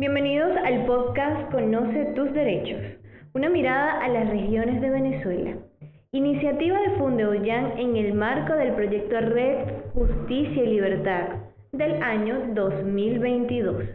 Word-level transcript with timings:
Bienvenidos 0.00 0.56
al 0.64 0.86
podcast 0.86 1.50
Conoce 1.50 2.12
tus 2.14 2.32
derechos, 2.32 2.80
una 3.34 3.48
mirada 3.48 4.00
a 4.00 4.06
las 4.06 4.30
regiones 4.30 4.80
de 4.80 4.90
Venezuela. 4.90 5.56
Iniciativa 6.12 6.80
de 6.80 6.90
Fundeoyan 6.98 7.76
en 7.76 7.96
el 7.96 8.14
marco 8.14 8.54
del 8.54 8.74
proyecto 8.74 9.18
Red 9.18 9.56
Justicia 9.94 10.62
y 10.62 10.68
Libertad 10.68 11.30
del 11.72 12.00
año 12.00 12.54
2022. 12.54 13.86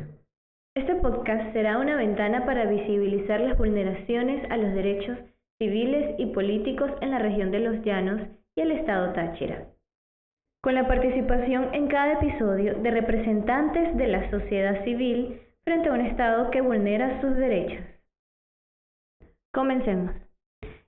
Este 0.76 0.96
podcast 0.96 1.54
será 1.54 1.78
una 1.78 1.96
ventana 1.96 2.46
para 2.46 2.66
visibilizar 2.66 3.40
las 3.40 3.58
vulneraciones 3.58 4.44
a 4.52 4.58
los 4.58 4.74
derechos 4.74 5.18
civiles 5.58 6.16
y 6.18 6.26
políticos 6.26 6.92
en 7.00 7.12
la 7.12 7.20
región 7.20 7.50
de 7.52 7.60
los 7.60 7.82
Llanos 7.86 8.20
y 8.58 8.62
el 8.62 8.72
estado 8.72 9.14
Táchira 9.14 9.68
con 10.62 10.76
la 10.76 10.88
participación 10.88 11.74
en 11.74 11.88
cada 11.88 12.14
episodio 12.14 12.76
de 12.76 12.92
representantes 12.92 13.98
de 13.98 14.08
la 14.08 14.30
sociedad 14.32 14.84
civil 14.86 15.42
frente 15.64 15.90
a 15.90 15.94
un 15.94 16.02
Estado 16.02 16.52
que 16.52 16.62
vulnera 16.62 17.22
sus 17.22 17.36
derechos. 17.38 17.86
Comencemos. 19.54 20.12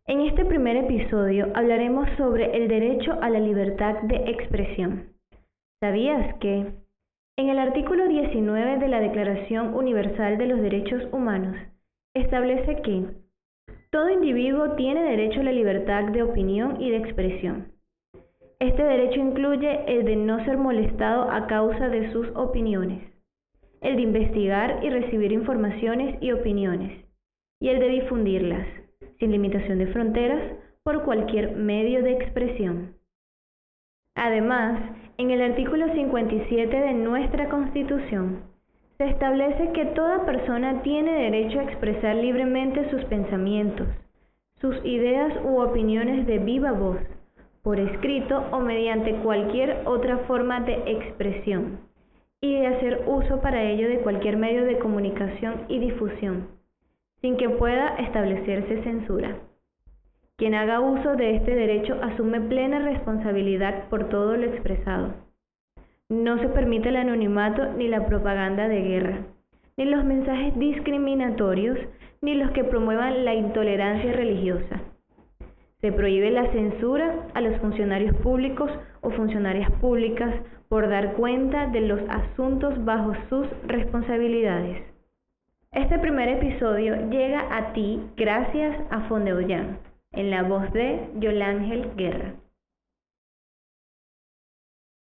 En 0.05 0.21
este 0.21 0.45
primer 0.45 0.75
episodio 0.77 1.47
hablaremos 1.55 2.07
sobre 2.17 2.57
el 2.57 2.67
derecho 2.67 3.17
a 3.21 3.29
la 3.29 3.39
libertad 3.39 3.95
de 4.03 4.17
expresión. 4.31 5.13
¿Sabías 5.79 6.35
que 6.39 6.73
en 7.37 7.49
el 7.49 7.57
artículo 7.57 8.07
19 8.07 8.77
de 8.77 8.87
la 8.87 8.99
Declaración 8.99 9.73
Universal 9.73 10.37
de 10.37 10.47
los 10.47 10.61
Derechos 10.61 11.03
Humanos 11.11 11.55
establece 12.13 12.81
que 12.81 13.05
todo 13.91 14.09
individuo 14.09 14.75
tiene 14.75 15.03
derecho 15.03 15.39
a 15.39 15.43
la 15.43 15.51
libertad 15.51 16.05
de 16.11 16.23
opinión 16.23 16.81
y 16.81 16.91
de 16.91 16.97
expresión? 16.97 17.71
Este 18.59 18.83
derecho 18.83 19.19
incluye 19.19 19.85
el 19.87 20.05
de 20.05 20.15
no 20.15 20.43
ser 20.45 20.57
molestado 20.57 21.29
a 21.31 21.47
causa 21.47 21.89
de 21.89 22.11
sus 22.11 22.27
opiniones, 22.35 23.14
el 23.85 23.97
de 23.97 24.01
investigar 24.01 24.79
y 24.83 24.89
recibir 24.89 25.31
informaciones 25.31 26.17
y 26.19 26.31
opiniones, 26.31 27.05
y 27.59 27.69
el 27.69 27.79
de 27.79 27.89
difundirlas, 27.89 28.67
sin 29.19 29.31
limitación 29.31 29.77
de 29.77 29.87
fronteras, 29.87 30.41
por 30.81 31.03
cualquier 31.03 31.55
medio 31.55 32.01
de 32.01 32.13
expresión. 32.13 32.95
Además, 34.15 34.79
en 35.19 35.29
el 35.29 35.39
artículo 35.39 35.93
57 35.93 36.75
de 36.75 36.93
nuestra 36.93 37.47
Constitución, 37.49 38.41
se 38.97 39.07
establece 39.07 39.71
que 39.73 39.85
toda 39.85 40.25
persona 40.25 40.81
tiene 40.81 41.11
derecho 41.11 41.59
a 41.59 41.63
expresar 41.65 42.15
libremente 42.15 42.89
sus 42.89 43.03
pensamientos, 43.05 43.87
sus 44.61 44.75
ideas 44.83 45.31
u 45.43 45.59
opiniones 45.59 46.25
de 46.25 46.39
viva 46.39 46.71
voz 46.71 46.97
por 47.61 47.79
escrito 47.79 48.45
o 48.51 48.61
mediante 48.61 49.13
cualquier 49.17 49.83
otra 49.85 50.19
forma 50.27 50.61
de 50.61 50.73
expresión, 50.87 51.79
y 52.53 52.65
hacer 52.65 53.03
uso 53.07 53.41
para 53.41 53.63
ello 53.63 53.87
de 53.87 53.99
cualquier 53.99 54.37
medio 54.37 54.65
de 54.65 54.77
comunicación 54.79 55.65
y 55.67 55.79
difusión, 55.79 56.47
sin 57.21 57.37
que 57.37 57.49
pueda 57.49 57.95
establecerse 57.97 58.83
censura. 58.83 59.37
Quien 60.37 60.53
haga 60.53 60.79
uso 60.79 61.15
de 61.15 61.35
este 61.35 61.55
derecho 61.55 61.97
asume 62.01 62.41
plena 62.41 62.79
responsabilidad 62.79 63.89
por 63.89 64.09
todo 64.09 64.37
lo 64.37 64.45
expresado. 64.45 65.13
No 66.09 66.37
se 66.39 66.49
permite 66.49 66.89
el 66.89 66.97
anonimato 66.97 67.73
ni 67.73 67.87
la 67.87 68.05
propaganda 68.05 68.67
de 68.67 68.81
guerra, 68.81 69.17
ni 69.77 69.85
los 69.85 70.05
mensajes 70.05 70.57
discriminatorios, 70.59 71.79
ni 72.21 72.35
los 72.35 72.51
que 72.51 72.63
promuevan 72.63 73.25
la 73.25 73.33
intolerancia 73.33 74.11
religiosa 74.11 74.84
se 75.85 75.91
prohíbe 75.91 76.31
la 76.31 76.51
censura 76.51 77.27
a 77.35 77.41
los 77.41 77.61
funcionarios 77.61 78.15
públicos 78.17 78.71
o 79.01 79.11
funcionarias 79.11 79.69
públicas 79.73 80.33
por 80.67 80.89
dar 80.89 81.13
cuenta 81.13 81.67
de 81.67 81.81
los 81.81 81.99
asuntos 82.09 82.83
bajo 82.83 83.13
sus 83.29 83.45
responsabilidades. 83.67 84.81
Este 85.71 85.99
primer 85.99 86.27
episodio 86.29 87.07
llega 87.11 87.55
a 87.55 87.71
ti 87.73 88.01
gracias 88.17 88.75
a 88.89 89.01
Fondeoyan, 89.01 89.77
en 90.13 90.31
la 90.31 90.41
voz 90.41 90.73
de 90.73 91.07
Yolángel 91.19 91.91
Guerra. 91.95 92.33